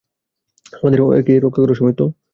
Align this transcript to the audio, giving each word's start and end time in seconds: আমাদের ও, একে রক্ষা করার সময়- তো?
আমাদের 0.73 0.99
ও, 1.01 1.17
একে 1.19 1.33
রক্ষা 1.37 1.61
করার 1.61 1.79
সময়- 1.79 1.95
তো? 1.99 2.05